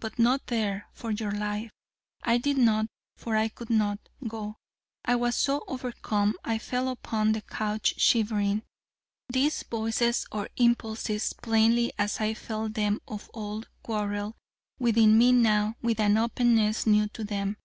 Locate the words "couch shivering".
7.40-8.64